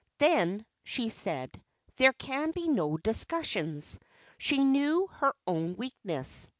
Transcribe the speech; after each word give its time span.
"Then," 0.17 0.65
she 0.83 1.09
said, 1.09 1.61
"there 1.97 2.13
can 2.13 2.49
be 2.49 2.67
no 2.67 2.97
discussions." 2.97 3.99
She 4.39 4.57
knew 4.63 5.05
her 5.19 5.35
own 5.45 5.75
weakness. 5.75 6.49